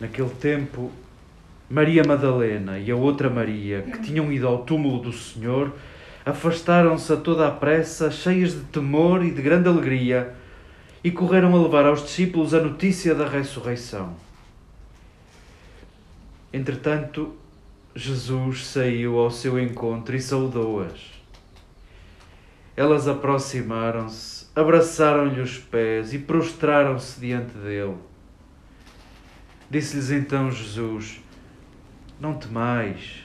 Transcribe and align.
Naquele 0.00 0.30
tempo, 0.30 0.90
Maria 1.70 2.02
Madalena 2.06 2.78
e 2.78 2.90
a 2.90 2.96
outra 2.96 3.30
Maria, 3.30 3.82
que 3.82 4.02
tinham 4.02 4.32
ido 4.32 4.46
ao 4.46 4.64
túmulo 4.64 5.00
do 5.00 5.12
Senhor, 5.12 5.72
afastaram-se 6.24 7.12
a 7.12 7.16
toda 7.16 7.46
a 7.46 7.50
pressa, 7.50 8.10
cheias 8.10 8.52
de 8.52 8.64
temor 8.64 9.24
e 9.24 9.30
de 9.30 9.40
grande 9.40 9.68
alegria, 9.68 10.34
e 11.02 11.10
correram 11.10 11.54
a 11.54 11.62
levar 11.62 11.86
aos 11.86 12.02
discípulos 12.02 12.54
a 12.54 12.60
notícia 12.60 13.14
da 13.14 13.28
ressurreição. 13.28 14.14
Entretanto, 16.52 17.34
Jesus 17.94 18.66
saiu 18.66 19.18
ao 19.18 19.30
seu 19.30 19.60
encontro 19.60 20.16
e 20.16 20.20
saudou-as. 20.20 21.12
Elas 22.76 23.06
aproximaram-se, 23.06 24.46
abraçaram-lhe 24.56 25.40
os 25.40 25.58
pés 25.58 26.12
e 26.12 26.18
prostraram-se 26.18 27.20
diante 27.20 27.56
dele. 27.58 27.96
Disse-lhes 29.74 30.12
então 30.12 30.52
Jesus: 30.52 31.20
Não 32.20 32.34
temais, 32.34 33.24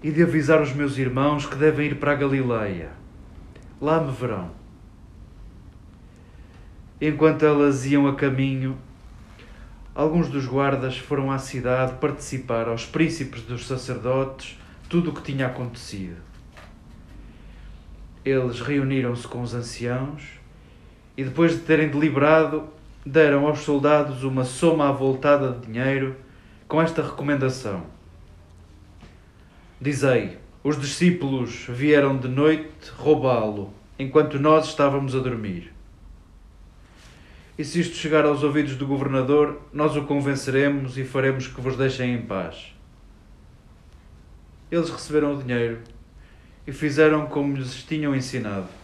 e 0.00 0.12
de 0.12 0.22
avisar 0.22 0.62
os 0.62 0.72
meus 0.72 0.96
irmãos 0.96 1.46
que 1.46 1.56
devem 1.56 1.88
ir 1.88 1.96
para 1.96 2.12
a 2.12 2.14
Galileia. 2.14 2.92
Lá 3.80 4.00
me 4.00 4.12
verão. 4.12 4.52
Enquanto 7.00 7.44
elas 7.44 7.84
iam 7.86 8.06
a 8.06 8.14
caminho, 8.14 8.78
alguns 9.96 10.28
dos 10.28 10.46
guardas 10.46 10.96
foram 10.96 11.32
à 11.32 11.38
cidade 11.38 11.94
participar 11.94 12.68
aos 12.68 12.86
príncipes 12.86 13.42
dos 13.42 13.66
sacerdotes 13.66 14.56
tudo 14.88 15.10
o 15.10 15.12
que 15.12 15.22
tinha 15.22 15.48
acontecido. 15.48 16.22
Eles 18.24 18.60
reuniram-se 18.60 19.26
com 19.26 19.42
os 19.42 19.54
anciãos 19.54 20.22
e, 21.16 21.24
depois 21.24 21.50
de 21.50 21.62
terem 21.62 21.88
deliberado, 21.88 22.72
deram 23.04 23.46
aos 23.46 23.60
soldados 23.60 24.24
uma 24.24 24.44
soma 24.44 24.88
avultada 24.88 25.52
de 25.52 25.66
dinheiro 25.66 26.16
com 26.66 26.80
esta 26.80 27.02
recomendação: 27.02 27.84
Dizei, 29.80 30.38
os 30.62 30.80
discípulos 30.80 31.66
vieram 31.68 32.16
de 32.16 32.28
noite 32.28 32.90
roubá-lo, 32.96 33.72
enquanto 33.98 34.38
nós 34.38 34.68
estávamos 34.68 35.14
a 35.14 35.18
dormir. 35.18 35.72
E 37.56 37.64
se 37.64 37.80
isto 37.80 37.94
chegar 37.94 38.24
aos 38.24 38.42
ouvidos 38.42 38.74
do 38.74 38.86
governador, 38.86 39.60
nós 39.72 39.94
o 39.94 40.04
convenceremos 40.04 40.98
e 40.98 41.04
faremos 41.04 41.46
que 41.46 41.60
vos 41.60 41.76
deixem 41.76 42.14
em 42.14 42.22
paz. 42.22 42.74
Eles 44.70 44.90
receberam 44.90 45.34
o 45.34 45.42
dinheiro 45.42 45.78
e 46.66 46.72
fizeram 46.72 47.26
como 47.26 47.56
lhes 47.56 47.84
tinham 47.84 48.14
ensinado. 48.14 48.83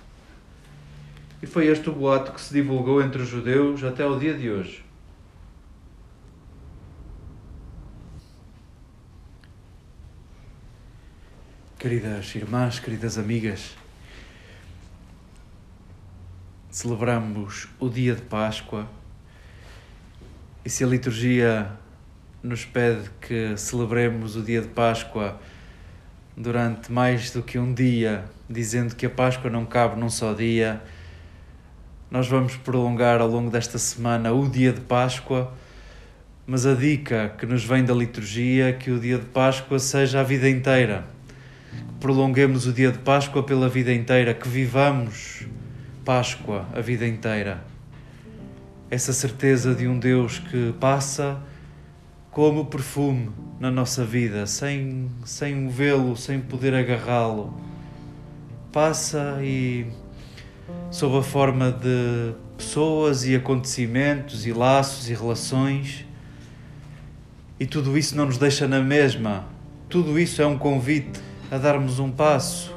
E 1.43 1.47
foi 1.47 1.67
este 1.69 1.89
o 1.89 1.93
boato 1.95 2.33
que 2.33 2.41
se 2.41 2.53
divulgou 2.53 3.03
entre 3.03 3.23
os 3.23 3.29
judeus 3.29 3.83
até 3.83 4.05
o 4.05 4.19
dia 4.19 4.35
de 4.35 4.51
hoje. 4.51 4.85
Queridas 11.79 12.35
irmãs, 12.35 12.79
queridas 12.79 13.17
amigas, 13.17 13.75
celebramos 16.71 17.69
o 17.79 17.89
dia 17.89 18.15
de 18.15 18.21
Páscoa 18.21 18.87
e 20.63 20.69
se 20.69 20.85
a 20.85 20.87
liturgia 20.87 21.73
nos 22.43 22.67
pede 22.67 23.09
que 23.19 23.57
celebremos 23.57 24.37
o 24.37 24.43
dia 24.43 24.61
de 24.61 24.69
Páscoa 24.69 25.41
durante 26.37 26.93
mais 26.93 27.31
do 27.31 27.43
que 27.43 27.59
um 27.59 27.73
dia, 27.73 28.27
dizendo 28.49 28.95
que 28.95 29.07
a 29.07 29.11
Páscoa 29.11 29.51
não 29.51 29.65
cabe 29.65 29.99
num 29.99 30.11
só 30.11 30.35
dia, 30.35 30.83
nós 32.11 32.27
vamos 32.27 32.57
prolongar 32.57 33.21
ao 33.21 33.29
longo 33.29 33.51
desta 33.51 33.79
semana 33.79 34.33
o 34.33 34.49
dia 34.49 34.73
de 34.73 34.81
Páscoa, 34.81 35.53
mas 36.45 36.67
a 36.67 36.75
dica 36.75 37.33
que 37.39 37.47
nos 37.47 37.65
vem 37.65 37.85
da 37.85 37.95
liturgia 37.95 38.71
é 38.71 38.73
que 38.73 38.91
o 38.91 38.99
dia 38.99 39.17
de 39.17 39.27
Páscoa 39.27 39.79
seja 39.79 40.19
a 40.19 40.23
vida 40.25 40.51
inteira. 40.51 41.05
Que 41.71 41.95
prolonguemos 42.01 42.67
o 42.67 42.73
dia 42.73 42.91
de 42.91 42.99
Páscoa 42.99 43.45
pela 43.45 43.69
vida 43.69 43.93
inteira, 43.93 44.35
que 44.35 44.49
vivamos 44.49 45.47
Páscoa 46.05 46.67
a 46.75 46.81
vida 46.81 47.07
inteira. 47.07 47.63
Essa 48.91 49.13
certeza 49.13 49.73
de 49.73 49.87
um 49.87 49.97
Deus 49.97 50.41
que 50.41 50.75
passa 50.81 51.41
como 52.33 52.65
perfume 52.65 53.31
na 53.61 53.71
nossa 53.71 54.05
vida, 54.05 54.47
sem, 54.47 55.09
sem 55.25 55.69
vê-lo, 55.69 56.17
sem 56.17 56.41
poder 56.41 56.75
agarrá-lo. 56.75 57.55
Passa 58.73 59.39
e 59.43 59.87
sob 60.91 61.17
a 61.19 61.23
forma 61.23 61.71
de 61.71 62.35
pessoas 62.57 63.25
e 63.25 63.35
acontecimentos 63.35 64.47
e 64.47 64.53
laços 64.53 65.09
e 65.09 65.15
relações. 65.15 66.05
E 67.59 67.67
tudo 67.67 67.97
isso 67.97 68.17
não 68.17 68.27
nos 68.27 68.39
deixa 68.39 68.67
na 68.67 68.81
mesma. 68.81 69.45
Tudo 69.89 70.19
isso 70.19 70.43
é 70.43 70.47
um 70.47 70.59
convite 70.59 71.21
a 71.51 71.59
darmos 71.59 71.99
um 71.99 72.11
passo, 72.11 72.75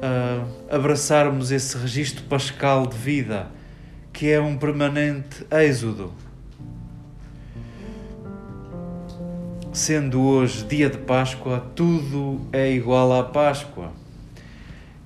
a 0.00 0.74
abraçarmos 0.74 1.50
esse 1.50 1.76
registro 1.76 2.24
pascal 2.24 2.86
de 2.86 2.96
vida, 2.96 3.48
que 4.12 4.30
é 4.30 4.40
um 4.40 4.56
permanente 4.56 5.44
êxodo. 5.50 6.12
Sendo 9.72 10.20
hoje 10.20 10.64
dia 10.64 10.90
de 10.90 10.98
Páscoa, 10.98 11.66
tudo 11.74 12.40
é 12.52 12.70
igual 12.70 13.12
à 13.12 13.24
Páscoa 13.24 14.01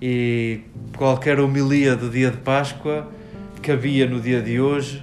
e 0.00 0.60
qualquer 0.96 1.40
homilia 1.40 1.96
do 1.96 2.10
dia 2.10 2.30
de 2.30 2.36
Páscoa 2.38 3.10
cabia 3.62 4.08
no 4.08 4.20
dia 4.20 4.40
de 4.40 4.60
hoje 4.60 5.02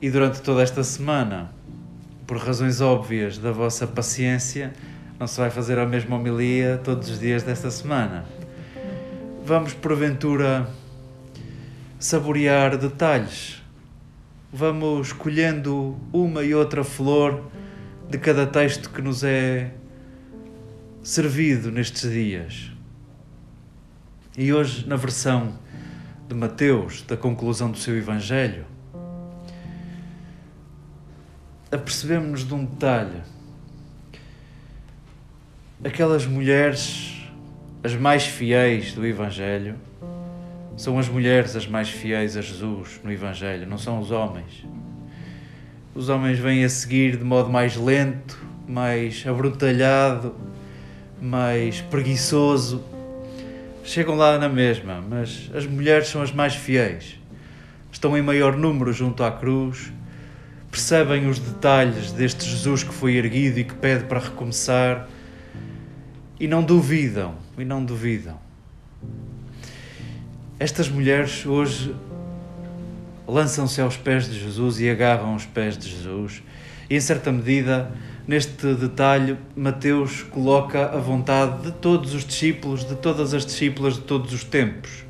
e 0.00 0.10
durante 0.10 0.40
toda 0.40 0.62
esta 0.62 0.82
semana. 0.82 1.52
Por 2.26 2.38
razões 2.38 2.80
óbvias 2.80 3.36
da 3.36 3.52
vossa 3.52 3.86
paciência, 3.86 4.72
não 5.20 5.26
se 5.26 5.38
vai 5.38 5.50
fazer 5.50 5.78
a 5.78 5.84
mesma 5.84 6.16
homilia 6.16 6.80
todos 6.82 7.10
os 7.10 7.20
dias 7.20 7.42
desta 7.42 7.70
semana. 7.70 8.24
Vamos, 9.44 9.74
porventura, 9.74 10.66
saborear 11.98 12.78
detalhes. 12.78 13.62
Vamos 14.50 15.08
escolhendo 15.08 15.98
uma 16.12 16.42
e 16.42 16.54
outra 16.54 16.82
flor 16.82 17.42
de 18.08 18.16
cada 18.16 18.46
texto 18.46 18.88
que 18.90 19.02
nos 19.02 19.22
é 19.22 19.70
servido 21.02 21.70
nestes 21.70 22.10
dias. 22.10 22.71
E 24.36 24.50
hoje, 24.50 24.88
na 24.88 24.96
versão 24.96 25.58
de 26.26 26.34
Mateus, 26.34 27.02
da 27.02 27.18
conclusão 27.18 27.70
do 27.70 27.76
seu 27.76 27.94
Evangelho, 27.98 28.64
apercebemos-nos 31.70 32.48
de 32.48 32.54
um 32.54 32.64
detalhe. 32.64 33.20
Aquelas 35.84 36.24
mulheres, 36.24 37.28
as 37.84 37.94
mais 37.94 38.24
fiéis 38.24 38.94
do 38.94 39.06
Evangelho, 39.06 39.74
são 40.78 40.98
as 40.98 41.10
mulheres 41.10 41.54
as 41.54 41.66
mais 41.66 41.90
fiéis 41.90 42.34
a 42.34 42.40
Jesus 42.40 43.00
no 43.04 43.12
Evangelho, 43.12 43.66
não 43.66 43.76
são 43.76 44.00
os 44.00 44.10
homens. 44.10 44.64
Os 45.94 46.08
homens 46.08 46.38
vêm 46.38 46.64
a 46.64 46.70
seguir 46.70 47.18
de 47.18 47.24
modo 47.24 47.50
mais 47.50 47.76
lento, 47.76 48.42
mais 48.66 49.24
abrutalhado, 49.26 50.34
mais 51.20 51.82
preguiçoso 51.82 52.91
chegam 53.84 54.14
lá 54.14 54.38
na 54.38 54.48
mesma, 54.48 55.00
mas 55.00 55.50
as 55.54 55.66
mulheres 55.66 56.08
são 56.08 56.22
as 56.22 56.32
mais 56.32 56.54
fiéis. 56.54 57.18
Estão 57.90 58.16
em 58.16 58.22
maior 58.22 58.56
número 58.56 58.92
junto 58.92 59.22
à 59.22 59.30
cruz, 59.30 59.92
percebem 60.70 61.28
os 61.28 61.38
detalhes 61.38 62.12
deste 62.12 62.44
Jesus 62.44 62.82
que 62.82 62.94
foi 62.94 63.16
erguido 63.16 63.60
e 63.60 63.64
que 63.64 63.74
pede 63.74 64.04
para 64.04 64.18
recomeçar 64.18 65.08
e 66.40 66.48
não 66.48 66.62
duvidam, 66.62 67.36
e 67.58 67.64
não 67.64 67.84
duvidam. 67.84 68.40
Estas 70.58 70.88
mulheres 70.88 71.44
hoje 71.44 71.94
lançam-se 73.26 73.80
aos 73.80 73.96
pés 73.96 74.28
de 74.28 74.38
Jesus 74.38 74.80
e 74.80 74.88
agarram 74.88 75.34
os 75.34 75.44
pés 75.44 75.76
de 75.76 75.88
Jesus, 75.88 76.42
e 76.88 76.96
em 76.96 77.00
certa 77.00 77.30
medida 77.30 77.92
Neste 78.26 78.74
detalhe, 78.74 79.36
Mateus 79.56 80.22
coloca 80.22 80.86
a 80.86 80.98
vontade 80.98 81.62
de 81.62 81.72
todos 81.72 82.14
os 82.14 82.24
discípulos, 82.24 82.84
de 82.84 82.94
todas 82.94 83.34
as 83.34 83.44
discípulas 83.44 83.94
de 83.94 84.02
todos 84.02 84.32
os 84.32 84.44
tempos. 84.44 85.04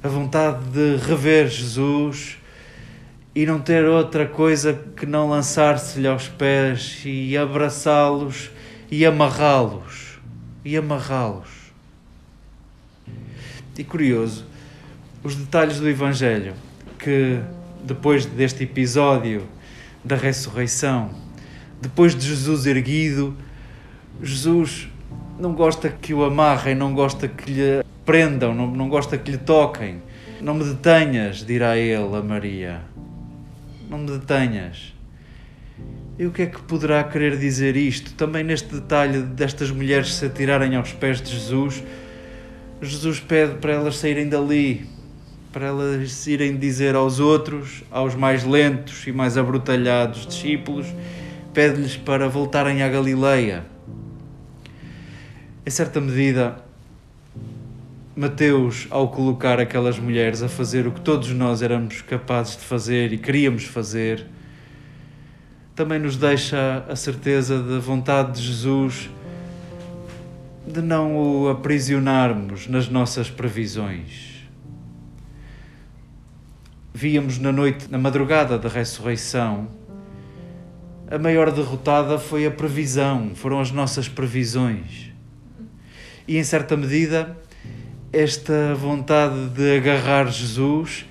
A 0.00 0.06
vontade 0.06 0.64
de 0.66 0.96
rever 0.96 1.48
Jesus 1.48 2.38
e 3.34 3.44
não 3.44 3.60
ter 3.60 3.84
outra 3.84 4.26
coisa 4.26 4.80
que 4.96 5.06
não 5.06 5.28
lançar-se-lhe 5.28 6.06
aos 6.06 6.28
pés 6.28 7.02
e 7.04 7.36
abraçá-los 7.36 8.50
e 8.88 9.04
amarrá-los. 9.04 10.20
E 10.64 10.76
amarrá-los. 10.76 11.48
E 13.76 13.82
curioso, 13.82 14.44
os 15.24 15.34
detalhes 15.34 15.80
do 15.80 15.88
Evangelho 15.88 16.54
que 16.98 17.40
depois 17.82 18.24
deste 18.24 18.64
episódio 18.64 19.46
da 20.04 20.14
ressurreição 20.14 21.27
depois 21.80 22.14
de 22.14 22.26
Jesus 22.26 22.66
erguido, 22.66 23.36
Jesus 24.22 24.88
não 25.38 25.54
gosta 25.54 25.88
que 25.88 26.12
o 26.12 26.24
amarrem, 26.24 26.74
não 26.74 26.92
gosta 26.92 27.28
que 27.28 27.50
lhe 27.50 27.84
prendam, 28.04 28.54
não, 28.54 28.66
não 28.66 28.88
gosta 28.88 29.16
que 29.16 29.30
lhe 29.30 29.38
toquem. 29.38 30.02
Não 30.40 30.54
me 30.54 30.64
detenhas, 30.64 31.44
dirá 31.44 31.76
ele 31.76 32.16
a 32.16 32.22
Maria. 32.22 32.80
Não 33.88 33.98
me 33.98 34.18
detenhas. 34.18 34.94
E 36.18 36.26
o 36.26 36.32
que 36.32 36.42
é 36.42 36.46
que 36.46 36.60
poderá 36.62 37.04
querer 37.04 37.38
dizer 37.38 37.76
isto? 37.76 38.12
Também 38.14 38.42
neste 38.42 38.74
detalhe 38.74 39.20
destas 39.20 39.70
mulheres 39.70 40.14
se 40.14 40.26
atirarem 40.26 40.74
aos 40.74 40.92
pés 40.92 41.20
de 41.20 41.30
Jesus, 41.30 41.82
Jesus 42.80 43.18
pede 43.18 43.54
para 43.56 43.72
elas 43.72 43.96
saírem 43.96 44.28
dali, 44.28 44.86
para 45.52 45.66
elas 45.66 46.26
irem 46.26 46.56
dizer 46.56 46.94
aos 46.94 47.18
outros, 47.18 47.82
aos 47.90 48.14
mais 48.14 48.44
lentos 48.44 49.06
e 49.06 49.12
mais 49.12 49.36
abrutalhados 49.36 50.26
discípulos, 50.26 50.86
pede-lhes 51.58 51.96
para 51.96 52.28
voltarem 52.28 52.84
à 52.84 52.88
Galileia. 52.88 53.64
Em 55.66 55.70
certa 55.70 56.00
medida, 56.00 56.62
Mateus, 58.14 58.86
ao 58.90 59.08
colocar 59.08 59.58
aquelas 59.58 59.98
mulheres 59.98 60.40
a 60.40 60.48
fazer 60.48 60.86
o 60.86 60.92
que 60.92 61.00
todos 61.00 61.30
nós 61.30 61.60
éramos 61.60 62.00
capazes 62.00 62.56
de 62.58 62.62
fazer 62.62 63.12
e 63.12 63.18
queríamos 63.18 63.64
fazer, 63.64 64.24
também 65.74 65.98
nos 65.98 66.16
deixa 66.16 66.84
a 66.88 66.94
certeza 66.94 67.60
da 67.60 67.80
vontade 67.80 68.40
de 68.40 68.46
Jesus 68.46 69.10
de 70.64 70.80
não 70.80 71.16
o 71.16 71.48
aprisionarmos 71.48 72.68
nas 72.68 72.88
nossas 72.88 73.32
previsões. 73.32 74.48
Víamos 76.94 77.36
na 77.40 77.50
noite, 77.50 77.90
na 77.90 77.98
madrugada 77.98 78.56
da 78.56 78.68
ressurreição, 78.68 79.66
a 81.10 81.18
maior 81.18 81.50
derrotada 81.50 82.18
foi 82.18 82.44
a 82.44 82.50
previsão, 82.50 83.32
foram 83.34 83.60
as 83.60 83.70
nossas 83.70 84.08
previsões. 84.08 85.10
E 86.26 86.36
em 86.36 86.44
certa 86.44 86.76
medida, 86.76 87.34
esta 88.12 88.74
vontade 88.74 89.48
de 89.48 89.76
agarrar 89.76 90.30
Jesus 90.30 91.06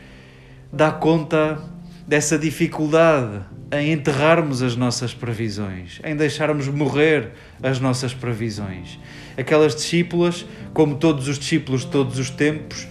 dá 0.71 0.91
conta 0.91 1.59
dessa 2.07 2.37
dificuldade 2.37 3.41
em 3.71 3.91
enterrarmos 3.91 4.61
as 4.61 4.75
nossas 4.75 5.15
previsões, 5.15 5.99
em 6.03 6.15
deixarmos 6.15 6.67
morrer 6.67 7.31
as 7.61 7.79
nossas 7.79 8.13
previsões. 8.13 8.99
Aquelas 9.35 9.75
discípulas, 9.75 10.45
como 10.73 10.95
todos 10.95 11.27
os 11.27 11.39
discípulos 11.39 11.81
de 11.81 11.87
todos 11.87 12.19
os 12.19 12.29
tempos, 12.29 12.87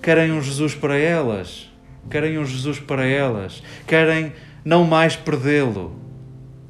querem 0.00 0.30
um 0.30 0.40
Jesus 0.40 0.74
para 0.74 0.96
elas, 0.96 1.68
querem 2.08 2.38
um 2.38 2.44
Jesus 2.44 2.78
para 2.78 3.04
elas, 3.04 3.60
querem 3.86 4.32
não 4.64 4.84
mais 4.84 5.16
perdê-lo, 5.16 6.03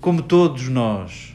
como 0.04 0.20
todos 0.20 0.68
nós. 0.68 1.34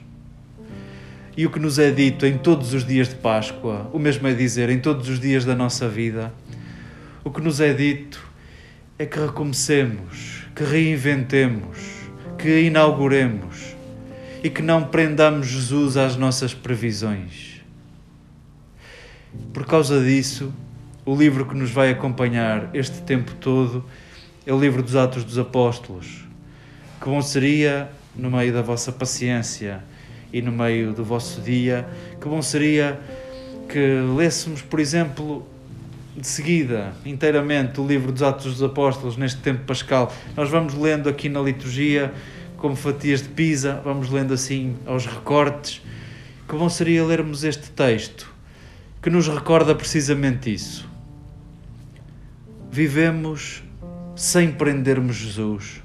E 1.35 1.43
o 1.43 1.49
que 1.49 1.57
nos 1.57 1.79
é 1.79 1.89
dito 1.89 2.23
em 2.27 2.37
todos 2.37 2.71
os 2.71 2.85
dias 2.85 3.09
de 3.09 3.15
Páscoa, 3.15 3.89
o 3.91 3.97
mesmo 3.97 4.27
é 4.27 4.33
dizer 4.35 4.69
em 4.69 4.77
todos 4.79 5.09
os 5.09 5.19
dias 5.19 5.43
da 5.43 5.55
nossa 5.55 5.89
vida, 5.89 6.31
o 7.23 7.31
que 7.31 7.41
nos 7.41 7.59
é 7.59 7.73
dito 7.73 8.23
é 8.99 9.07
que 9.07 9.19
recomecemos, 9.19 10.43
que 10.55 10.63
reinventemos, 10.63 11.79
que 12.37 12.61
inauguremos 12.61 13.75
e 14.43 14.51
que 14.51 14.61
não 14.61 14.83
prendamos 14.83 15.47
Jesus 15.47 15.97
às 15.97 16.15
nossas 16.15 16.53
previsões. 16.53 17.63
Por 19.51 19.65
causa 19.65 19.99
disso, 19.99 20.53
o 21.03 21.15
livro 21.15 21.47
que 21.47 21.55
nos 21.55 21.71
vai 21.71 21.89
acompanhar 21.89 22.69
este 22.75 23.01
tempo 23.01 23.33
todo 23.33 23.83
é 24.45 24.53
o 24.53 24.59
livro 24.59 24.83
dos 24.83 24.95
Atos 24.95 25.23
dos 25.23 25.39
Apóstolos. 25.39 26.23
Que 27.01 27.09
bom 27.09 27.19
seria, 27.23 27.89
no 28.15 28.29
meio 28.31 28.53
da 28.53 28.61
vossa 28.61 28.91
paciência, 28.91 29.83
e 30.31 30.41
no 30.41 30.51
meio 30.51 30.93
do 30.93 31.03
vosso 31.03 31.41
dia. 31.41 31.87
Que 32.19 32.27
bom 32.27 32.41
seria 32.41 32.99
que 33.67 34.01
lêssemos, 34.15 34.61
por 34.61 34.79
exemplo, 34.79 35.45
de 36.15 36.27
seguida, 36.27 36.93
inteiramente, 37.05 37.79
o 37.79 37.87
livro 37.87 38.11
dos 38.11 38.23
Atos 38.23 38.53
dos 38.53 38.63
Apóstolos 38.63 39.17
neste 39.17 39.39
tempo 39.41 39.65
pascal. 39.65 40.13
Nós 40.35 40.49
vamos 40.49 40.73
lendo 40.73 41.09
aqui 41.09 41.29
na 41.29 41.41
liturgia, 41.41 42.13
como 42.57 42.75
fatias 42.75 43.21
de 43.21 43.29
pisa, 43.29 43.81
vamos 43.83 44.09
lendo 44.09 44.33
assim 44.33 44.75
aos 44.85 45.05
recortes. 45.05 45.81
Que 46.47 46.55
bom 46.55 46.67
seria 46.67 47.05
lermos 47.05 47.43
este 47.43 47.69
texto, 47.71 48.31
que 49.01 49.09
nos 49.09 49.27
recorda 49.27 49.73
precisamente 49.75 50.53
isso. 50.53 50.89
Vivemos 52.71 53.63
sem 54.15 54.51
prendermos 54.51 55.15
Jesus 55.15 55.81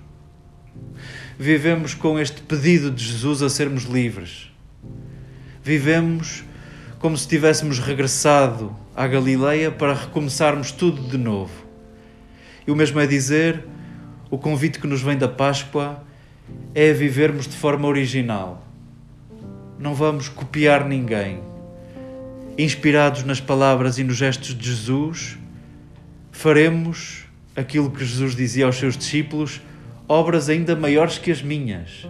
vivemos 1.38 1.95
com 1.95 2.19
este 2.19 2.43
pedido 2.43 2.91
de 2.91 3.05
Jesus 3.05 3.43
a 3.43 3.49
sermos 3.49 3.85
livres. 3.85 4.50
Vivemos 5.62 6.45
como 6.99 7.17
se 7.17 7.29
tivéssemos 7.29 7.79
regressado 7.79 8.75
à 8.95 9.07
Galileia 9.07 9.71
para 9.71 9.95
recomeçarmos 9.95 10.71
tudo 10.73 11.03
de 11.03 11.19
novo. 11.19 11.53
E 12.67 12.71
o 12.71 12.76
mesmo 12.76 13.00
é 13.00 13.07
dizer, 13.07 13.64
o 14.31 14.38
convite 14.38 14.79
que 14.79 14.87
nos 14.87 15.03
vem 15.03 15.19
da 15.19 15.29
Páscoa 15.29 16.03
é 16.75 16.93
vivermos 16.93 17.47
de 17.47 17.57
forma 17.57 17.88
original. 17.88 18.67
Não 19.79 19.95
vamos 19.95 20.29
copiar 20.29 20.87
ninguém. 20.87 21.41
Inspirados 22.57 23.25
nas 23.25 23.41
palavras 23.41 23.99
e 23.99 24.05
nos 24.05 24.17
gestos 24.17 24.57
de 24.57 24.71
Jesus, 24.71 25.37
faremos 26.31 27.25
aquilo 27.57 27.91
que 27.91 28.05
Jesus 28.05 28.35
dizia 28.35 28.67
aos 28.67 28.76
seus 28.76 28.97
discípulos 28.97 29.61
obras 30.08 30.49
ainda 30.49 30.76
maiores 30.76 31.18
que 31.18 31.30
as 31.30 31.42
minhas. 31.42 32.06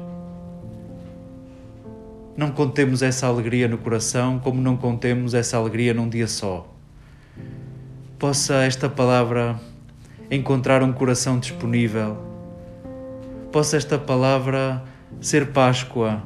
Não 2.37 2.51
contemos 2.51 3.03
essa 3.03 3.27
alegria 3.27 3.69
no 3.69 3.79
coração 3.79 4.41
como 4.41 4.61
não 4.61 4.77
contemos 4.77 5.35
essa 5.35 5.57
alegria 5.57 5.95
num 5.95 6.09
dia 6.09 6.27
só. 6.27 6.69
Possa 8.19 8.65
esta 8.65 8.89
palavra 8.89 9.61
encontrar 10.31 10.83
um 10.83 10.93
coração 10.93 11.39
disponível. 11.39 12.17
Possa 13.53 13.77
esta 13.77 13.97
palavra 13.97 14.83
ser 15.21 15.53
Páscoa 15.53 16.23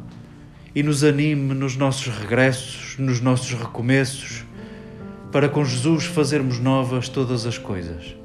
e 0.74 0.82
nos 0.82 1.04
anime 1.04 1.52
nos 1.54 1.76
nossos 1.76 2.06
regressos, 2.06 2.96
nos 2.98 3.20
nossos 3.20 3.52
recomeços, 3.52 4.44
para 5.30 5.48
com 5.48 5.62
Jesus 5.62 6.06
fazermos 6.06 6.58
novas 6.58 7.08
todas 7.08 7.44
as 7.44 7.58
coisas. 7.58 8.16